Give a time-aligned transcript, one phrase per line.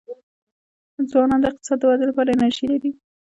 [1.11, 2.91] ځوانان د اقتصاد د ودي لپاره انرژي لري.